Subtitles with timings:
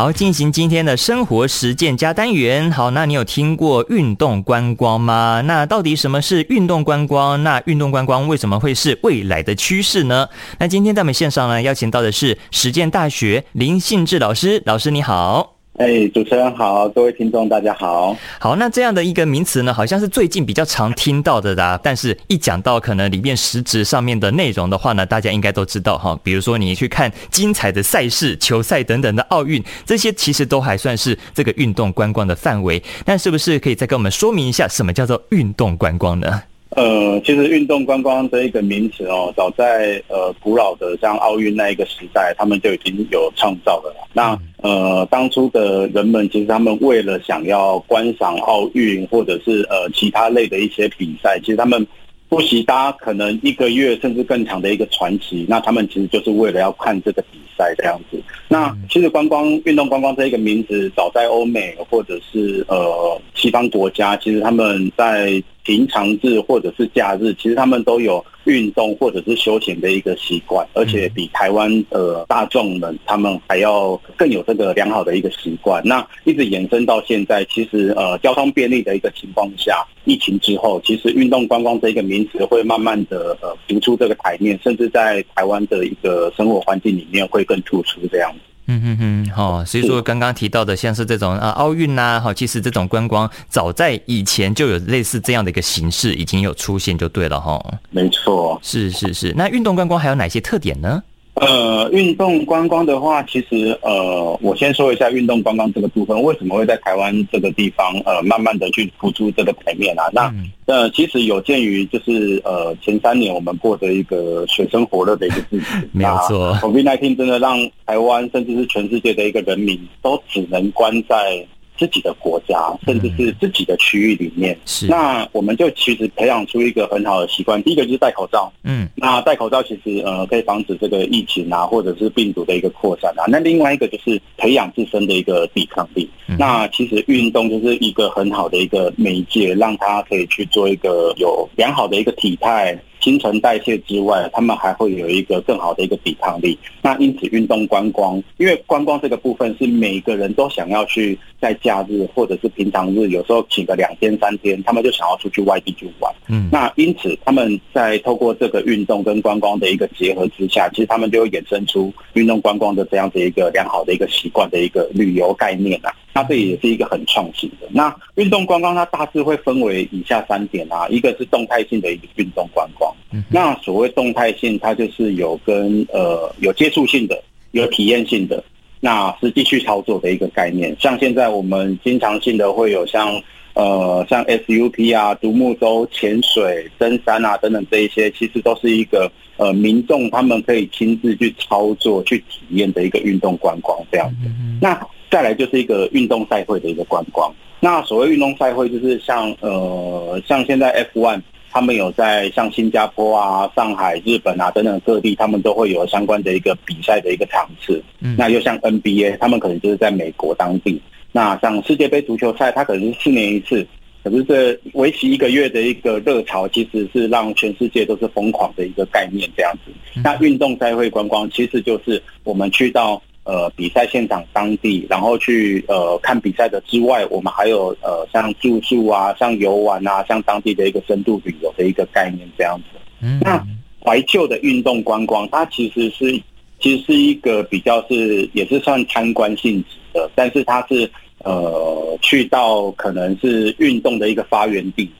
[0.00, 2.72] 好，进行今天的生活实践加单元。
[2.72, 5.42] 好，那你有听过运动观光吗？
[5.44, 7.42] 那到底什么是运动观光？
[7.42, 10.26] 那运动观光为什么会是未来的趋势呢？
[10.58, 14.62] 那今天在我们线上呢，邀请到的是实践大学林信志老师。
[14.64, 15.59] 老师你好。
[15.80, 18.14] 哎、主持人好，各位听众大家好。
[18.38, 21.80] 好，那这样的一个名词呢，好像是最近比较常听到的啦。
[21.82, 26.14] 但是，一讲到可能里面实质上面的内容的话呢，大家应该都知道哈。
[26.22, 32.82] 比如说，你去看精彩的赛事、球赛等等的奥运，这些其实都还算是这个运动观光的范围。
[33.06, 36.42] 那是不是可以再跟我们说明一下，什么叫做运动观光呢？
[36.76, 44.08] 呃，其实运动观光这一个名词哦，早在呃古老的像奥运那一个时代，他们就已经有创造的了。
[44.12, 51.84] 那呃，当初的人们其实他们为了想要观赏奥运或者是呃其他类的一些比赛，其实他们
[52.28, 58.22] 不惜搭可能一个月甚至更长的一个传奇，那他们其实就是为了要看这个比赛这样子。
[58.46, 75.80] 那其实观光运动观光这一个名词，早在欧美或者是呃西方国家，其实他们在平常日或者是假日，其实他们都有运动或者是休闲的一个习惯，而且比台湾呃大众们他们还要更有这个良好的一个习惯。
[75.84, 88.49] 那一直延伸到现在，其实呃交通便利的一个情况下，疫情之后，其实运动观光这一个名词会慢慢的呃浮出这个台面，甚至在台湾的一个生活环境里面会更突出这样子。
[88.70, 97.60] 嗯哼哼，好，所以说刚刚提到的像是这种啊奥运呐，哈，其实这种观光早在以前就有类似这样的一个形式已经有出现就对了哈。
[97.90, 99.34] 没错，是是是。
[99.36, 101.02] 那运动观光还有哪些特点呢？
[101.34, 110.04] 呃，运动观光的话，其实呃，我先说一下运动观光这个部分为什么会在台湾这个地方呃慢慢的去浮出这个台面啊。
[110.12, 121.46] 那、嗯、呃，其实有鉴于就是呃前三年我们过的一个水深火热的一个日子， 没有错，COVID-19 真的让台湾甚至是全世界的一个人民都只能关在。
[121.80, 127.60] 自己的国家，甚至是自己的区域里面，是那我们就其实培养出一个很好的习惯。
[127.62, 133.24] 第一个就是戴口罩，嗯，那戴口罩其实呃可以防止这个疫情啊，或者是病毒的一个扩散啊。
[133.28, 136.06] 那另外一个就是培养自身的一个抵抗力。
[136.28, 142.78] 嗯、那其实运动就是一个很好的一个媒介，让他可以去做一个有良好的一个体态。
[143.00, 146.58] 新陈代谢之外，他们还会有一个更好的一个抵抗力。
[146.82, 156.14] 那因此，运动观光，因为观光这个部分是每个人都想要去在假日或者是平常日，有时候请个两天三天，他们就想要出去外地去玩。
[156.28, 165.92] 嗯，那因此他们在透过这个运动跟观光的一个结合之下，其实他们就会衍生出运动观光的这样的一个良好的一个习惯的一个旅游概念啊。
[166.12, 167.68] 那这也是一个很创新的。
[167.70, 172.92] 那运动观光它大致会分为以下三点啊，一个是动态性的一个运动观光。
[173.28, 177.22] 那所谓动态性，它就是有跟呃有接触性的，
[177.52, 178.42] 有体验性的，
[178.80, 180.76] 那实际去操作的一个概念。
[180.80, 183.20] 像现在我们经常性的会有像
[183.54, 194.30] 呃像 SUP 啊、独木舟、潜水、登山啊等等这一些，其实都是一个呃民众他们可以亲自去操作、去体验的一个运动观光这样子。
[194.60, 197.32] 那再来就是一个运动赛会的一个观光。
[197.58, 201.20] 那所谓运动赛会，就是像呃像现在 F1。
[201.52, 207.82] 他们有在像新加坡啊、上海、日本啊等等各地，他们都会有相关的一个比赛的一个场次。
[207.98, 210.80] 嗯，那又像 NBA，他们可能就是在美国当地。
[211.10, 213.66] 那像世界杯足球赛，它可能是四年一次，
[214.04, 219.72] 可是这为期一个月的一个热潮，其实是让全世界都是疯狂的一个概念这样子。
[220.04, 223.02] 那运动赛会观光，其实就是我们去到。
[223.30, 232.80] 呃，比赛现场当地，然后去呃看比赛的之外，我们还有呃像住宿啊，像游玩啊，像当地的一个深度旅游的一个概念这样子。
[233.00, 233.40] 嗯，那
[233.84, 236.20] 怀旧的运动观光，它其实是
[236.58, 244.90] 其实是一个比较是也是算参观性质的，但是它是呃去到可能是运动的一个发源地，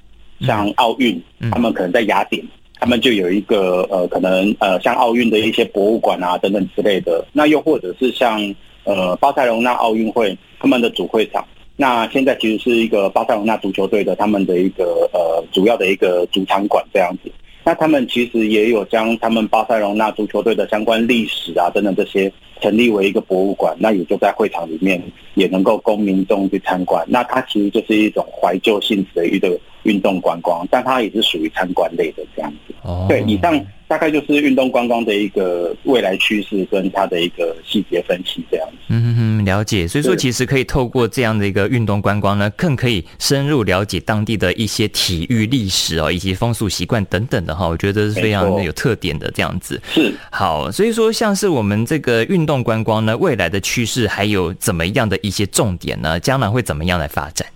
[0.42, 1.20] 像奥运，
[1.50, 2.40] 他们可能在雅典。
[2.80, 7.22] 他们就有一个呃，可能呃，像奥运的一些博物馆啊等等之类的。
[7.32, 8.40] 那又或者是像
[8.84, 11.46] 呃，巴塞隆纳奥运会他们的主会场，
[11.76, 17.30] 那现在其实是一个巴塞隆纳足球队的他们的一个呃主要的一个主场馆这样子。
[17.70, 22.28] 那他们其实也有将他们巴塞隆纳足球队的相关历史啊等等这些
[22.60, 25.00] 成立为一个博物馆，那也就在会场里面
[25.34, 27.06] 也能够供民众去参观。
[27.08, 32.74] 那它其实就是一种怀旧性质的一个运动观光，但它也是属于参观类的这样子。
[32.82, 38.76] 哦，对，以上大概就是运动观光的一个未来趋势跟它的一个细节分析这样子。
[38.92, 39.86] 嗯哼，了解。
[39.86, 47.68] 所以说，其实可以透过这样的一个运动观光呢，更可以深入了解当地的一些体育历史哦，以及风俗习惯等等的哈。
[47.68, 49.80] 我觉得是非常有特点的这样子。
[49.94, 50.12] 是。
[50.30, 56.18] 好，所以说像是我们这个运动观光呢，未来的趋势还有怎么样的一些重点呢？
[56.18, 57.46] 将来会怎么样来发展？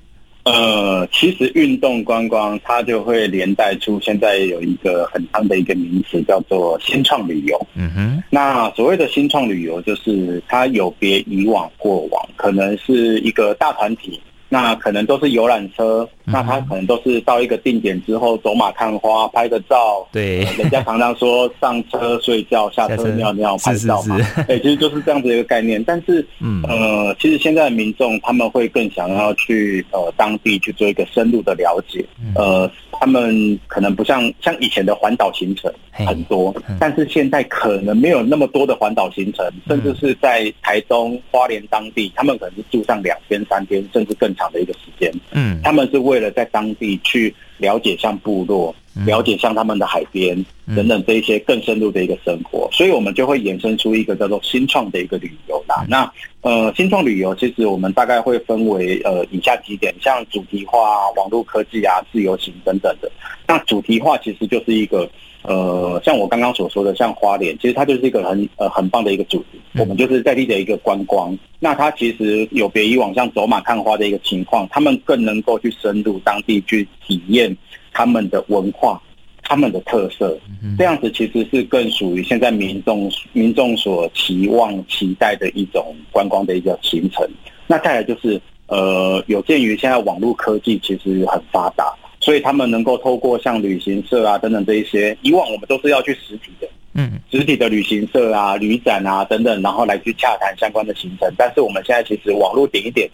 [0.44, 7.66] 呃，其实运动观光它就会连带出现在有一个很夯的一个名词，叫做新创旅游。
[7.74, 14.20] 嗯哼，那所谓的新创旅游，就是它有别以往过往，可能是一个大团体。
[14.48, 20.06] 那可能都是游览车，那他可能都是到一个定点之后走马看花，拍个照。
[20.12, 24.16] 对，人家常常说上车睡觉，下车尿尿 拍照嘛。
[24.48, 25.82] 哎，其实就是这样子一个概念。
[25.82, 32.04] 但是，嗯呃，其实现在的民众他们会更想要去呃当地去做一个深入的了解，
[32.34, 32.70] 呃。
[33.00, 45.12] 他们可能不像像以前的环岛行程很多，但是现在可能没有那么多的环岛行程，甚至是在台东花莲当地，他们可能是住上两天三天，甚至更长的一个时间。
[45.32, 48.74] 嗯，他们是为了在当地去了解像部落，
[49.06, 50.36] 了解像他们的海边
[50.76, 55.84] 等等这一些更深入的一个生活，所以我们就会衍生出一个叫做新创的一个旅游啦。
[55.88, 56.10] 那
[56.42, 63.10] 呃，新创旅游其实我们大概会分为呃以下几点，像主题化、网络科技啊、自由行等等的。
[63.46, 65.08] 那主题化其实就是一个
[65.42, 69.60] 呃，像我刚刚所说的，像花莲，其实它就是一个很呃很棒的一个主题。
[69.76, 71.36] 我们就是在地的一个观光。
[71.58, 77.54] 那它其实有别以往像走马看花的一个情况，他们更能够去深入当地去体验
[77.94, 79.00] 他们的文化。
[79.46, 80.34] 他们的特色，
[80.78, 87.28] 这样子其实是更属于现在民众民众所期望期待的一种观光的一个行程。
[87.66, 101.30] 那再来就是，呃，有鉴于现在网络科技其实很发达，所以他们能够透过像旅行社啊等等这一些，以往我们都是要去实体的，嗯，实体的旅行社啊、旅展啊等等，然后来去洽谈相关的行程。
[101.36, 103.06] 但是我们现在其实网络点一点。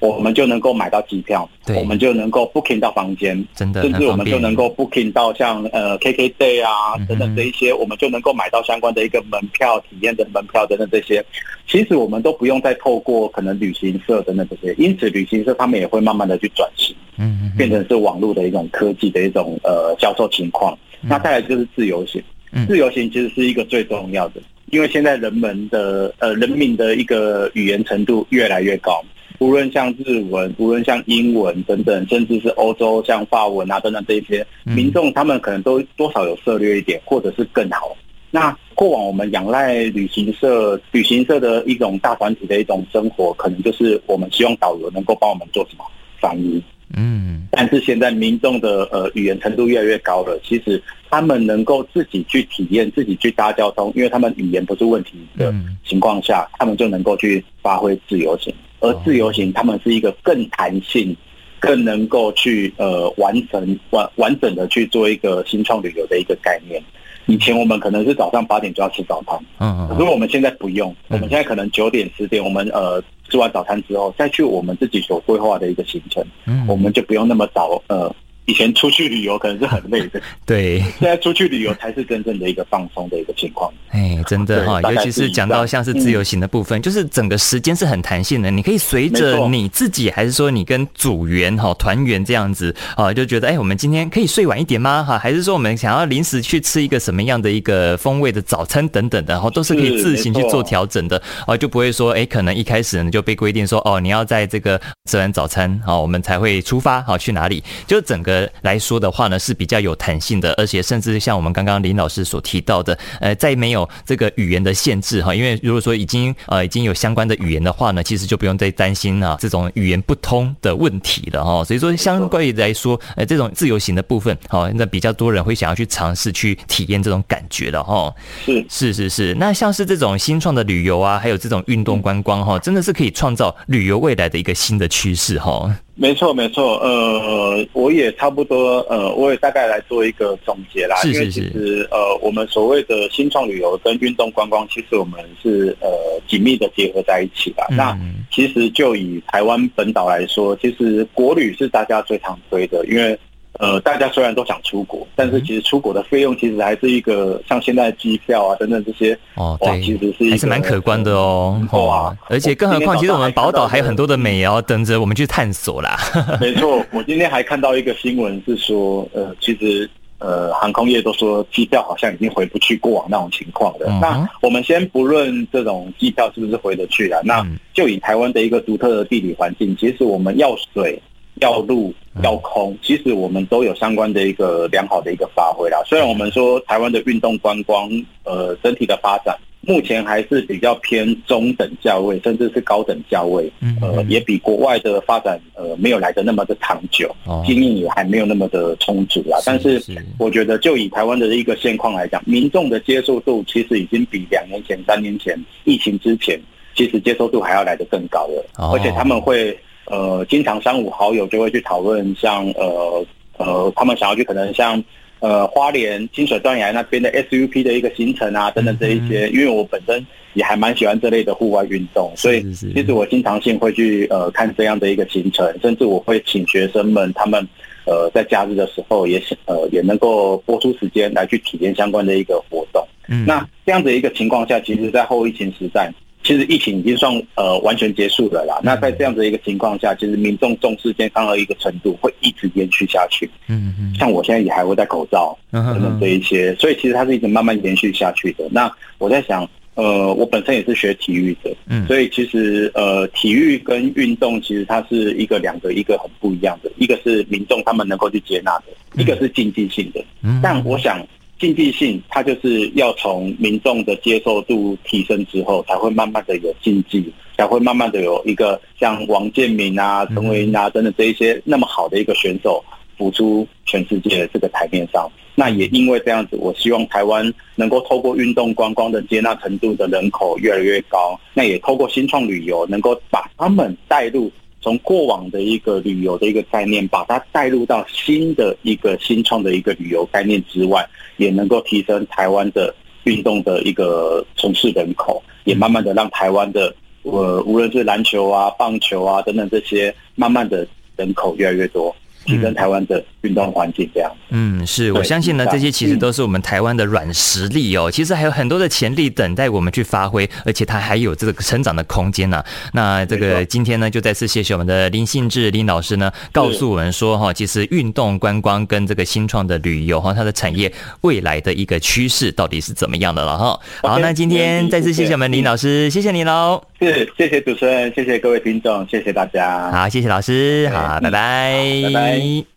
[0.00, 1.76] 我们就能够买到机票，对。
[1.76, 11.24] 我们就能够 booking 到房间，真的，甚至我们就能够 booking 到像呃 KKday 啊等等这一些，嗯、我们就能够买到相关的一个门票、体验的门票等等这些。
[11.66, 20.76] 其实我们都不用再透过可能旅行社等等这些，因此旅行社他们也会慢慢的去转型，嗯哼，变成是网络的一种科技的一种呃销售情况。
[21.02, 22.22] 嗯、那再来就是自由行，
[22.52, 24.40] 嗯、自由行其实是一个最重要的，
[24.70, 29.04] 因为现在人们的呃人民的一个语言程度越来越高。
[29.38, 37.96] 无论像日文，无论像英文等等，甚至是欧洲像法文啊等等这一些，民众他们可能都多少有涉猎一点，或者是更好。
[38.30, 45.84] 那过往我们仰赖旅行社，旅行社的一种大团体的一种生活，可能就是我们希望导游能够帮我们做什么
[46.20, 46.62] 翻译。
[46.96, 58.52] 嗯，但是现在民众的呃语言程度越来越高了，其实他们能够自己去体验，自己去搭交通，因为他们语言不是问题的情况下，他们就能够去发挥自由行。
[58.80, 61.16] 而自由行，他们是一个更弹性、
[61.58, 66.82] 更能够去呃完成完完整的去做一个新创旅游的一个概念。
[67.26, 78.14] 以前我们可能是早上八点就要吃早餐，嗯嗯，可是我们现在不用，我们现在可能九点十点，我们呃吃完早餐之后，再去我们自己所规划的一个行程，嗯，我们就不用那么早呃。
[78.48, 80.80] 以前出去旅游可能是很累的， 对。
[80.98, 83.70] 现在出去旅游才是真正的一个放松的一个情况。
[83.90, 95.04] 哎，真的哈，尤其是讲到像是自由行的部分，嗯、就是整个时间是很弹性的，你可以随着你自己，还是说你跟组员哈团员这样子啊，就觉得哎，我们今天可以睡晚一点吗？
[95.04, 108.37] 哈，还是说我们想要临时去吃一个什么样的一个风味的早餐等等的，然后都是可以自行去做调整的啊，就不会说哎，可能一开始呢就被规定说哦，你要在这个吃完早餐好，我们才会出发好去哪里，就整个。
[108.62, 121.64] 来说的话呢，是比较有弹性的，而且甚至像我们刚刚林老师所提到的，呃，在没有这个语言的限制哈，因为如果说已经呃已经有相关的语言的话呢，其实就不用再担心啊这种语言不通的问题了哈。
[121.64, 128.12] 所以说，相对于来说，呃，这种自由行的部分，好，那比较多人会想要去尝试去体验这种感觉的哈。
[128.46, 135.74] 是是是是，那像是这种新创的旅游啊，还有这种运动观光哈，真的是可以创造旅游未来的一个新的趋势哈。
[136.00, 140.94] 没错，没错，呃，我也差不多，呃，我也大概来做一个总结啦。
[140.98, 141.18] 是是是。
[141.18, 145.88] 因为其实，呃，我们所谓的新创旅游跟运动观光，其实我们是呃
[146.28, 147.64] 紧密的结合在一起的。
[147.70, 147.98] 嗯、那
[148.30, 153.18] 其实就以台湾本岛来说，其实国旅是大家最常推的，因为
[153.54, 161.60] 呃，大家虽然都想出国，但是其实出国的费用其实还是一个像现在机票啊等等这些哦，对，其实是还是蛮可观的哦。
[161.72, 165.98] 哇，而且更何况，其实我们宝岛还有很多的美哦，等着我们去探索啦。
[166.40, 173.86] 没 错，我今天还看到一个新闻是说，呃，其实呃，航空业都说机票好像已经回不去过往那种情况了。
[173.88, 181.02] 嗯、那我们先不论这种机票是不是回得去了，那就以台湾的一个独特的地理环境，其实我们要水。
[181.40, 181.92] 要陆
[182.22, 185.82] 要空，其实我们都有相关的一个良好的一个发挥啦。
[185.86, 187.90] 虽然我们说台湾的运动观光，
[188.24, 193.52] 呃，整体的发展目前还是比较偏中等价位，甚至是高等价位，
[193.82, 197.14] 呃，也比国外的发展呃没有来的那么的长久，
[197.46, 199.38] 经验也还没有那么的充足啦。
[199.44, 199.82] 但是
[200.18, 206.40] 我觉得，就以台湾的一个现况来讲，民众的接受度其实已经比两年前、三年前疫情之前，
[206.74, 209.56] 其实接受度还要来得更高了，而且他们会。
[209.90, 213.06] 呃，经常三五好友就会去讨论，像呃
[213.38, 214.82] 呃，他们想要去可能像
[215.20, 219.28] 呃花莲清水断崖那边的 SUP 的一个行程啊，等等这一些。
[219.30, 220.04] 因为我本身
[220.34, 227.40] 也还蛮喜欢这类的户外运动，所以其实我经常性会去呃看这样的一个行程，甚至我会请学生们他们
[227.86, 232.86] 呃在假日的时候也呃也能够播出时间来去体验相关的一个活动。
[233.08, 235.90] 嗯，那这样的一个情况下，其实，在后疫情时代。
[236.28, 238.60] 其实疫情已经算呃完全结束了啦。
[238.62, 243.26] 那在这样的一个情况下，其实民众重视健康的一个程度会一直延续下去。
[243.46, 243.94] 嗯嗯。
[243.98, 248.46] 像我现在也还会戴口罩等等这一些，所以其实它是一直慢慢延续下去的。
[248.50, 260.04] 那我在想，呃，我本身也是学体育的，嗯，所以其实呃，体育跟运动其实它是一个两个一个很不一样的，一个是民众他们能够去接纳的，一个是竞技性的。
[260.22, 260.40] 嗯。
[260.42, 261.02] 但我想。
[261.38, 272.64] 竞技性，它就是要从民众的接受度提升之后，才会慢慢的有竞技，才会慢慢的有一个像王建民啊、陈伟英啊等等这一些那么好的一个选手
[272.96, 275.08] 浮出全世界的这个台面上。
[275.36, 284.28] 那也因为这样子，我希望台湾能够透过运动观光的接纳程度的人口越来越高，那也透过新创旅游能够把他们带入。
[284.60, 290.84] 从过往的一个旅游的一个概念，把它带入到新的一个新创的一个旅游概念之外，
[291.16, 292.74] 也能够提升台湾的
[293.04, 301.94] 运动的一个城市人口，也慢慢的让台湾的呃无论是篮球啊、棒球啊等等这些，慢慢的人口越来越多。
[302.28, 304.12] 提升台湾的运动环境，这样。
[304.28, 307.90] 嗯，是我相信呢，这些其实都是我们台湾的软实力哦。
[307.90, 312.44] 其实还有很多的潜力等待我们去发挥，而且它还有这个成长的空间呢。
[312.74, 320.70] 那这个今天呢，就再次谢谢我们的林信志林老师呢，告诉我们说哈，其实运动观光跟这个新创的旅游哈，它的产业
[321.00, 323.60] 未来的一个趋势到底是怎么样的了哈。
[323.82, 326.67] 好，那今天再次谢谢我们林老师，谢谢你喽。
[326.80, 329.70] 是，谢谢主持人，谢谢各位听众，谢谢大家。
[329.70, 332.48] 好，谢谢老师，好，拜拜，拜拜。